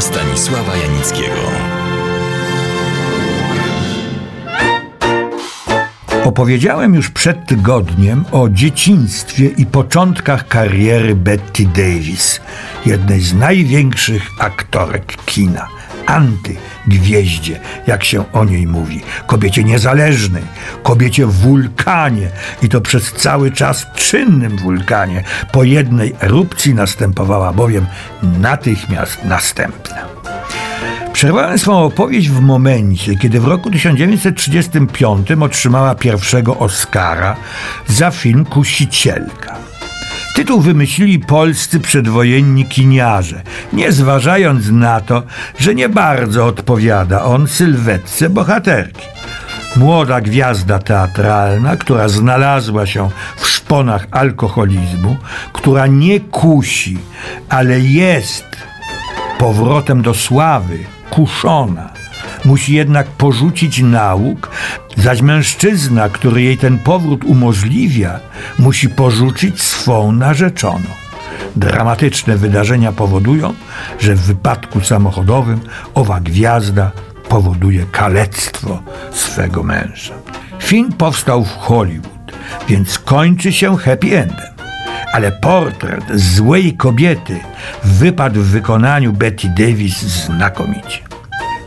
[0.00, 1.34] Stanisława Janickiego.
[6.24, 12.40] Opowiedziałem już przed tygodniem o dzieciństwie i początkach kariery Betty Davis,
[12.86, 20.42] jednej z największych aktorek kina antygwieździe, jak się o niej mówi, kobiecie niezależnej,
[20.82, 22.28] kobiecie wulkanie
[22.62, 25.24] i to przez cały czas czynnym wulkanie.
[25.52, 27.86] Po jednej erupcji następowała bowiem
[28.22, 29.96] natychmiast następna.
[31.12, 37.36] Przerwałem swą opowieść w momencie, kiedy w roku 1935 otrzymała pierwszego Oscara
[37.86, 39.69] za film Kusicielka.
[40.34, 45.22] Tytuł wymyślili polscy przedwojenni kiniarze, nie zważając na to,
[45.58, 49.06] że nie bardzo odpowiada on sylwetce bohaterki.
[49.76, 55.16] Młoda gwiazda teatralna, która znalazła się w szponach alkoholizmu,
[55.52, 56.98] która nie kusi,
[57.48, 58.46] ale jest
[59.38, 60.78] powrotem do sławy,
[61.10, 61.99] kuszona.
[62.44, 64.50] Musi jednak porzucić nauk,
[64.96, 68.20] zaś mężczyzna, który jej ten powrót umożliwia,
[68.58, 71.00] musi porzucić swą narzeczoną.
[71.56, 73.54] Dramatyczne wydarzenia powodują,
[73.98, 75.60] że w wypadku samochodowym
[75.94, 76.90] owa gwiazda
[77.28, 80.14] powoduje kalectwo swego męża.
[80.60, 82.32] Film powstał w Hollywood,
[82.68, 84.50] więc kończy się happy endem.
[85.12, 87.40] Ale portret złej kobiety
[87.84, 90.98] wypadł w wykonaniu Betty Davis znakomicie.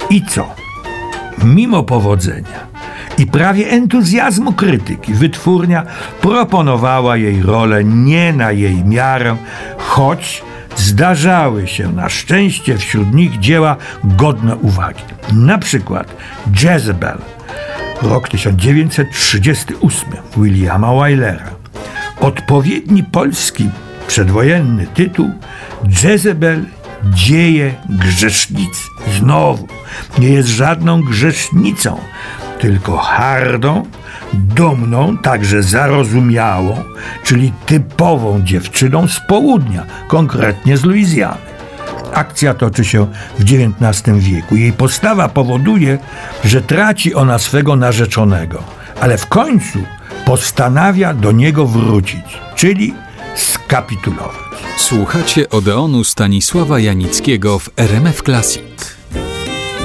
[0.09, 0.62] I co?
[1.43, 2.67] Mimo powodzenia
[3.17, 5.83] i prawie entuzjazmu krytyki, wytwórnia
[6.21, 9.35] proponowała jej rolę nie na jej miarę,
[9.77, 10.43] choć
[10.75, 15.03] zdarzały się na szczęście wśród nich dzieła godne uwagi.
[15.33, 16.15] Na przykład
[16.63, 17.17] Jezebel,
[18.01, 21.49] rok 1938, Williama Wylera.
[22.19, 23.69] Odpowiedni polski
[24.07, 25.29] przedwojenny tytuł
[26.03, 26.65] Jezebel
[27.03, 28.83] dzieje grzesznicy.
[29.19, 29.67] Znowu,
[30.19, 31.99] nie jest żadną grzesznicą,
[32.59, 33.83] tylko hardą,
[34.33, 36.83] dumną, także zarozumiałą,
[37.23, 41.37] czyli typową dziewczyną z południa, konkretnie z Luizjany.
[42.13, 43.07] Akcja toczy się
[43.39, 44.55] w XIX wieku.
[44.55, 45.97] Jej postawa powoduje,
[46.45, 48.63] że traci ona swego narzeczonego,
[49.01, 49.79] ale w końcu
[50.25, 52.93] postanawia do niego wrócić, czyli
[53.35, 54.52] skapitulować.
[54.77, 58.95] Słuchacie Odeonu Stanisława Janickiego w RMF Classic.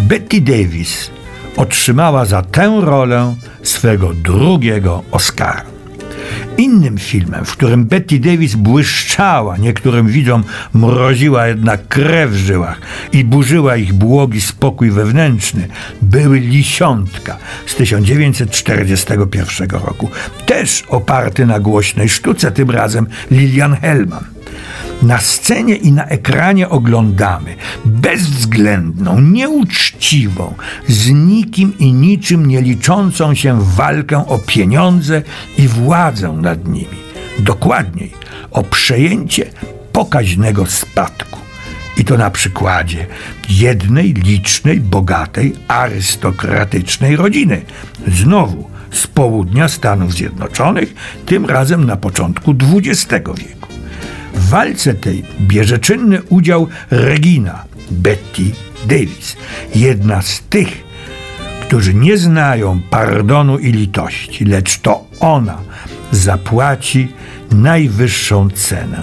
[0.03, 1.11] Betty Davis
[1.57, 5.79] otrzymała za tę rolę swego drugiego Oscara.
[6.59, 10.45] Innym filmem, w którym Betty Davis błyszczała, niektórym widzom
[10.75, 12.81] mroziła jednak krew w żyłach
[13.13, 15.69] i burzyła ich błogi spokój wewnętrzny,
[16.03, 20.11] były Lisiątka z 1941 roku.
[20.47, 24.38] Też oparty na głośnej sztuce, tym razem Lilian Hellman.
[25.03, 30.55] Na scenie i na ekranie oglądamy bezwzględną, nieuczciwą,
[30.89, 35.23] z nikim i niczym nie liczącą się walkę o pieniądze
[35.59, 36.99] i władzę nad nimi.
[37.39, 38.13] Dokładniej
[38.51, 39.51] o przejęcie
[39.93, 41.39] pokaźnego spadku.
[41.97, 43.07] I to na przykładzie
[43.49, 47.63] jednej licznej, bogatej, arystokratycznej rodziny.
[48.09, 50.95] Znowu z południa Stanów Zjednoczonych,
[51.27, 53.68] tym razem na początku XX wieku.
[54.49, 58.43] W walce tej bierze czynny udział Regina Betty
[58.87, 59.37] Davis,
[59.75, 60.85] jedna z tych,
[61.63, 65.59] którzy nie znają pardonu i litości, lecz to ona
[66.13, 67.09] zapłaci
[67.51, 69.03] najwyższą cenę.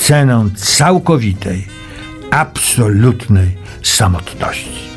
[0.00, 1.66] Cenę całkowitej,
[2.30, 4.88] absolutnej samotności.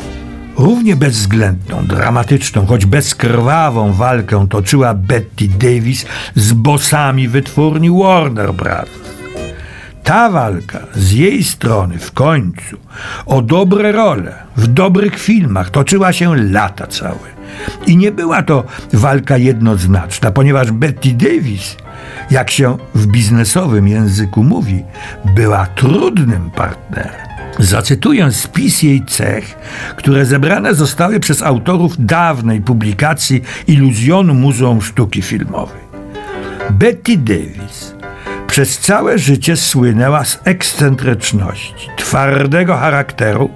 [0.58, 6.06] Równie bezwzględną, dramatyczną, choć bezkrwawą walkę toczyła Betty Davis
[6.36, 9.02] z bosami wytwórni Warner Bros.
[10.03, 12.78] Ta walka z jej strony w końcu
[13.25, 17.31] o dobre role w dobrych filmach toczyła się lata całe.
[17.88, 18.63] I nie była to
[18.94, 21.78] walka jednoznaczna, ponieważ Betty Davis,
[22.31, 24.84] jak się w biznesowym języku mówi,
[25.35, 27.31] była trudnym partnerem.
[27.59, 29.56] Zacytuję spis jej cech,
[29.97, 35.81] które zebrane zostały przez autorów dawnej publikacji Iluzjonu Muzeum Sztuki Filmowej.
[36.69, 37.91] Betty Davis
[38.51, 43.50] przez całe życie słynęła z ekscentryczności, twardego charakteru,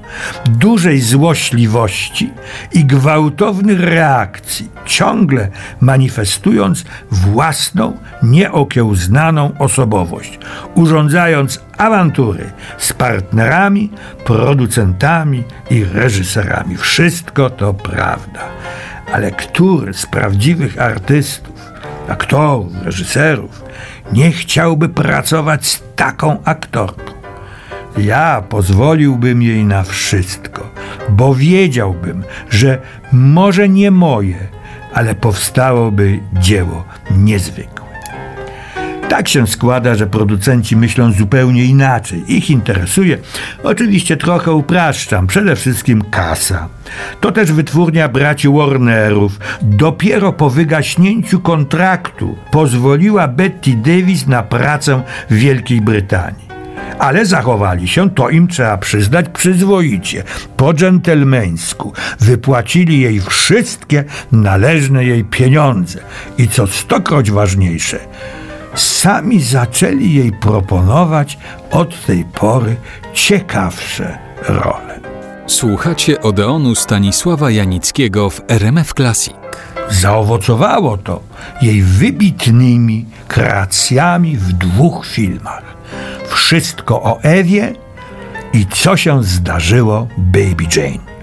[0.46, 2.30] dużej złośliwości
[2.74, 5.50] i gwałtownych reakcji, ciągle
[5.82, 10.40] manifestując własną, nieokiełznaną osobowość,
[10.76, 13.92] urządzając awantury z partnerami,
[14.26, 16.78] producentami i reżyserami.
[16.78, 18.42] Wszystko to prawda.
[19.14, 21.72] Ale który z prawdziwych artystów,
[22.08, 23.66] aktorów, reżyserów
[24.14, 27.04] nie chciałby pracować z taką aktorką.
[27.98, 30.70] Ja pozwoliłbym jej na wszystko,
[31.10, 32.80] bo wiedziałbym, że
[33.12, 34.48] może nie moje,
[34.94, 37.75] ale powstałoby dzieło niezwykłe.
[39.10, 42.24] Tak się składa, że producenci myślą zupełnie inaczej.
[42.28, 43.18] Ich interesuje,
[43.64, 46.68] oczywiście trochę upraszczam, przede wszystkim kasa.
[47.22, 55.34] To też wytwórnia braci Warnerów dopiero po wygaśnięciu kontraktu pozwoliła Betty Davis na pracę w
[55.36, 56.46] Wielkiej Brytanii.
[57.00, 60.24] Ale zachowali się, to im trzeba przyznać, przyzwoicie,
[60.58, 61.94] po dżentelmeńsku.
[62.20, 66.00] Wypłacili jej wszystkie należne jej pieniądze.
[66.38, 68.00] I co stokroć ważniejsze,
[68.76, 71.38] sami zaczęli jej proponować
[71.72, 72.76] od tej pory
[73.14, 74.18] ciekawsze
[74.48, 75.00] role.
[75.48, 79.34] Słuchacie Odeonu Stanisława Janickiego w RMF Classic.
[79.90, 81.22] Zaowocowało to
[81.62, 85.64] jej wybitnymi kreacjami w dwóch filmach.
[86.28, 87.74] Wszystko o Ewie
[88.54, 91.16] i co się zdarzyło Baby Jane.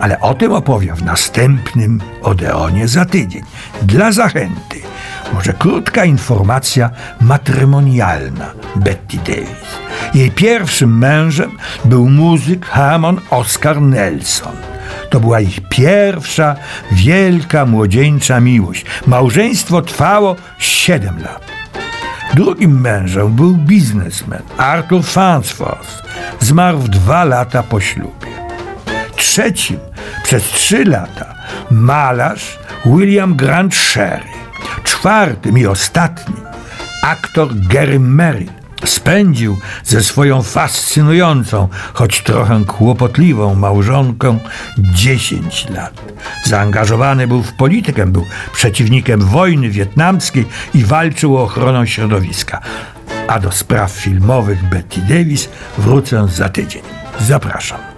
[0.00, 3.42] Ale o tym opowiem w następnym Odeonie za tydzień.
[3.82, 4.87] Dla zachęty,
[5.34, 6.90] może krótka informacja
[7.20, 8.46] matrymonialna
[8.76, 9.78] Betty Davis.
[10.14, 11.50] Jej pierwszym mężem
[11.84, 14.56] był muzyk Harmon Oscar Nelson.
[15.10, 16.56] To była ich pierwsza
[16.92, 18.84] wielka młodzieńcza miłość.
[19.06, 21.44] Małżeństwo trwało 7 lat.
[22.34, 26.02] Drugim mężem był biznesmen Arthur Farnsworth.
[26.40, 28.28] Zmarł w dwa lata po ślubie.
[29.16, 29.78] Trzecim
[30.24, 31.34] przez trzy lata
[31.70, 34.37] malarz William Grant Sherry.
[34.98, 36.36] Czwartym i ostatnim
[37.02, 38.50] aktor Gary Merrill
[38.84, 44.38] spędził ze swoją fascynującą, choć trochę kłopotliwą małżonką
[44.78, 46.12] 10 lat.
[46.44, 52.60] Zaangażowany był w politykę, był przeciwnikiem wojny wietnamskiej i walczył o ochronę środowiska.
[53.28, 55.48] A do spraw filmowych Betty Davis
[55.78, 56.82] wrócę za tydzień.
[57.20, 57.97] Zapraszam.